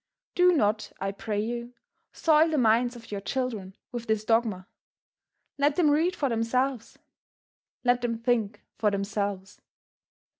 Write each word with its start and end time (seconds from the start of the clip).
Do 0.33 0.51
not, 0.53 0.91
I 0.99 1.11
pray 1.11 1.39
you, 1.39 1.75
soil 2.11 2.49
the 2.49 2.57
minds 2.57 2.95
of 2.95 3.11
your 3.11 3.21
children 3.21 3.75
with 3.91 4.07
this 4.07 4.25
dogma. 4.25 4.67
Let 5.59 5.75
them 5.75 5.91
read 5.91 6.15
for 6.15 6.27
themselves; 6.27 6.97
let 7.83 8.01
them 8.01 8.17
think 8.17 8.63
for 8.79 8.89
themselves. 8.89 9.61